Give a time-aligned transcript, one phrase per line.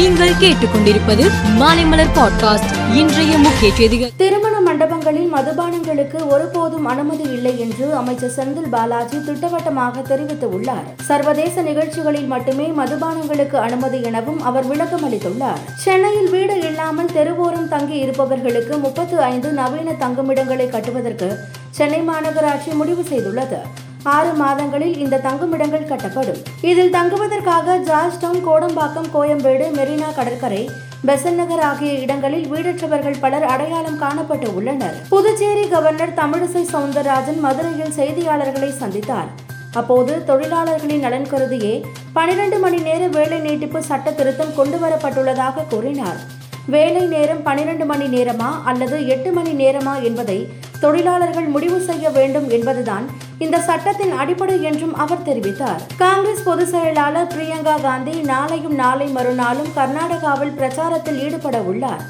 [0.00, 1.24] நீங்கள் கேட்டுக்கொண்டிருப்பது
[1.58, 2.94] மாலைமலர் பாட்காஸ்ட்.
[2.94, 4.10] இன்றைய முக்கிய செய்திகள்.
[4.16, 10.86] திருமண மண்டபங்களில் மதுபானங்களுக்கு ஒருபோதும் அனுமதி இல்லை என்று அமைச்சர் செந்தில் பாலாஜி திட்டவட்டமாக தெரிவித்துள்ளார்.
[11.02, 15.60] சர்வதேச நிகழ்ச்சிகளில் மட்டுமே மதுபானங்களுக்கு அனுமதி எனவும் அவர் விளக்கம் அளித்துள்ளார்.
[15.76, 21.38] சென்னையில் வீடு இல்லாமல் தெருவோரம் தங்கி இருப்பவர்களுக்கு முப்பத்து ஐந்து நவீன தங்குமிடங்களை கட்டுவதற்கு
[21.70, 23.88] சென்னை மாநகராட்சி முடிவு செய்துள்ளது.
[24.04, 26.40] ஆறு மாதங்களில் இந்த தங்குமிடங்கள் கட்டப்படும்.
[26.60, 30.70] இதில் தங்குவதற்காக ஜார்ஜ் டவுன் கோடம்பாக்கம் கோயம்பேடு மெரினா கடற்கரை
[31.06, 34.96] பெசன் நகர் ஆகிய இடங்களில் வீடற்றவர்கள் பலர் அடையாளம் காணப்பட்டு உள்ளனர்.
[35.08, 39.30] புதுச்சேரி கவர்னர் தமிழிசை சவுந்தரராஜன் மதுரையில் செய்தியாளர்களை சந்தித்தார்.
[39.72, 46.20] அப்போது தொழிலாளர்களின் நலன் கருதியே பனிரெண்டு மணி நேர வேலை நீட்டிப்பு சட்ட திருத்தம் கொண்டுவரப்பட்டுள்ளதாக கூறினார்.
[46.66, 50.48] வேலை நேரம் பனிரெண்டு மணி நேரமா அல்லது எட்டு மணி நேரமா என்பதை
[50.80, 53.06] தொழிலாளர்கள் முடிவு செய்ய வேண்டும் என்பதுதான்
[53.44, 55.82] இந்த சட்டத்தின் அடிப்படை என்றும் அவர் தெரிவித்தார்.
[55.96, 62.02] காங்கிரஸ் பொதுச் செயலாளர் பிரியங்கா காந்தி நாளையும் நாளை மறுநாளும் கர்நாடகாவில் பிரச்சாரத்தில் ஈடுபட உள்ளார்.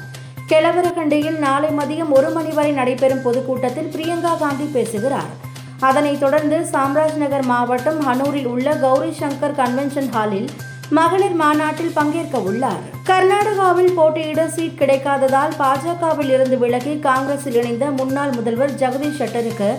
[0.49, 5.31] கிழவரகண்டியில் நாளை மதியம் ஒரு மணி வரை நடைபெறும் பொதுக்கூட்டத்தில் பிரியங்கா காந்தி பேசுகிறார்.
[5.79, 10.49] அதனைத் தொடர்ந்து சாம்ராஜ் நகர் மாவட்டம் ஹனூரில் உள்ள கௌரி சங்கர் கன்வென்ஷன் ஹாலில்
[10.89, 12.83] மகளிர் மாநாட்டில் பங்கேற்க உள்ளார்.
[13.05, 19.71] கர்நாடகாவில் போட்டியிட சீட் கிடைக்காததால் பாஜகவில் இருந்து விலகி காங்கிரஸில் இணைந்த முன்னாள் முதல்வர் ஜெகதீஷ் ஷெட்டருக்கு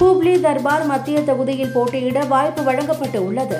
[0.00, 3.58] ஹூப்ளி தர்பார் மத்திய தொகுதியில் போட்டியிட வாய்ப்பு வழங்கப்பட்டு உள்ளது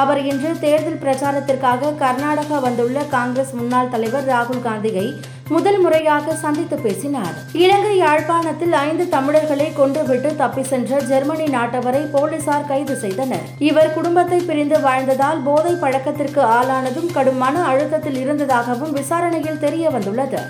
[0.00, 5.06] அவர் இன்று தேர்தல் பிரச்சாரத்திற்காக கர்நாடகா வந்துள்ள காங்கிரஸ் முன்னாள் தலைவர் ராகுல் காந்தியை
[5.48, 7.36] முதல் முறையாக சந்தித்து பேசினார்.
[7.62, 13.48] இலங்கை யாழ்ப்பாணத்தில் ஐந்து தமிழர்களை கொன்றுவிட்டு தப்பி சென்ற ஜெர்மனி நாட்டவரை போலீசார் கைது செய்தனர்.
[13.70, 20.42] இவர் குடும்பத்தை பிரிந்து வாழ்ந்ததால் போதை பழக்கத்திற்கு ஆளானதும் கடும் மன அழுத்தத்தில் இருந்ததாகவும் விசாரணையில் தெரிய வந்துள்ளது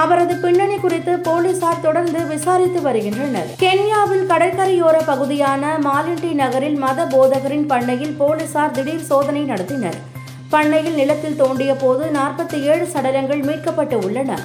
[0.00, 3.46] அவரது பின்னணி குறித்து போலீசார் தொடர்ந்து விசாரித்து வருகின்றனர்.
[3.62, 9.96] கென்யாவில் கடற்கரையோர பகுதியான மாலிண்டி நகரில் மத போதகரின் பண்ணையில் போலீசார் திடீர் சோதனை நடத்தினர்.
[10.50, 14.36] பண்ணையில் நிலத்தில் தோண்டிய போது நாற்பத்தி ஏழு சடலங்கள் மீட்கப்பட்டு உள்ளன.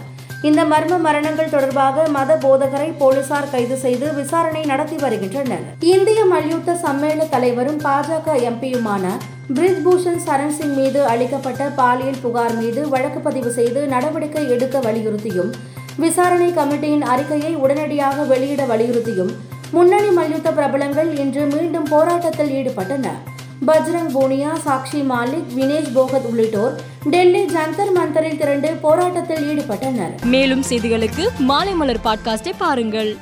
[0.47, 5.65] இந்த மர்ம மரணங்கள் தொடர்பாக மத போதகரை போலீசார் கைது செய்து விசாரணை நடத்தி வருகின்றனர்.
[5.93, 9.13] இந்திய மல்யுத்த சம்மேளன தலைவரும் பாஜக எம்பியுமான
[9.57, 15.53] பிரிஜ்பூஷன் சரண் சிங் மீது அளிக்கப்பட்ட பாலியல் புகார் மீது வழக்கு பதிவு செய்து நடவடிக்கை எடுக்க வலியுறுத்தியும்
[15.97, 19.33] விசாரணை கமிட்டியின் அறிக்கையை உடனடியாக வெளியிட வலியுறுத்தியும்
[19.71, 23.19] முன்னணி மல்யுத்த பிரபலங்கள் இன்று மீண்டும் போராட்டத்தில் ஈடுபட்டனர்
[23.67, 30.13] பஜ்ரங் பூனியா சாக்ஷி மாலிக் வினேஷ் போகத் உள்ளிட்டோர் டெல்லி ஜந்தர் மந்தரில் திரண்டு போராட்டத்தில் ஈடுபட்டனர்.
[30.23, 33.17] மேலும் செய்திகளுக்கு மாலை மலர் பாட்காஸ்டை பாருங்கள்.